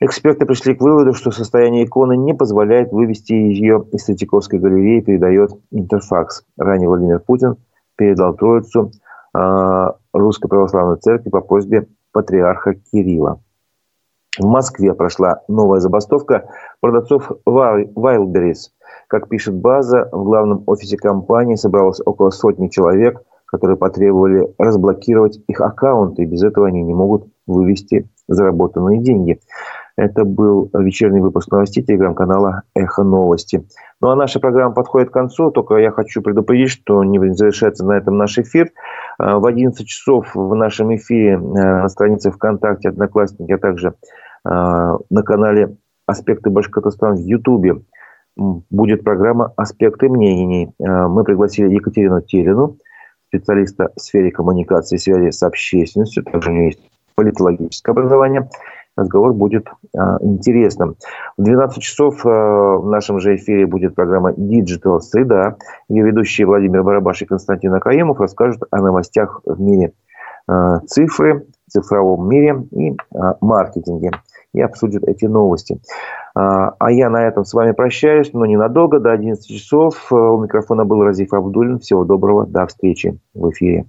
[0.00, 5.50] Эксперты пришли к выводу, что состояние иконы не позволяет вывести ее из Третьяковской галереи, передает
[5.70, 6.44] Интерфакс.
[6.56, 7.56] Ранее Владимир Путин
[7.94, 8.90] передал Троицу
[9.34, 13.38] э, Русской Православной Церкви по просьбе патриарха Кирилла.
[14.38, 16.48] В Москве прошла новая забастовка
[16.80, 18.70] продавцов Wildberries.
[19.08, 25.60] Как пишет база, в главном офисе компании собралось около сотни человек, которые потребовали разблокировать их
[25.60, 29.40] аккаунты, и без этого они не могут вывести заработанные деньги.
[29.96, 33.66] Это был вечерний выпуск новостей телеграм-канала «Эхо новости».
[34.00, 37.92] Ну а наша программа подходит к концу, только я хочу предупредить, что не завершается на
[37.92, 38.72] этом наш эфир.
[39.18, 43.94] А, в 11 часов в нашем эфире э, на странице ВКонтакте, Одноклассники, а также
[44.44, 47.76] а, на канале «Аспекты Башкортостана» в Ютубе
[48.36, 50.70] будет программа «Аспекты мнений».
[50.80, 52.76] А, мы пригласили Екатерину Телину,
[53.28, 56.24] специалиста в сфере коммуникации и связи с общественностью.
[56.24, 56.80] Также у нее есть
[57.14, 58.48] политологическое образование.
[58.96, 60.96] Разговор будет а, интересным.
[61.36, 65.56] В 12 часов а, в нашем же эфире будет программа «Digital Среда».
[65.88, 69.92] Ее ведущие Владимир Барабаш и Константин Акаемов расскажут о новостях в мире
[70.86, 72.96] цифры, цифровом мире и
[73.40, 74.12] маркетинге
[74.56, 75.78] и обсудят эти новости.
[76.34, 80.10] А, а я на этом с вами прощаюсь, но ненадолго, до 11 часов.
[80.10, 81.78] У микрофона был Разиф Абдулин.
[81.78, 83.84] Всего доброго, до встречи в эфире.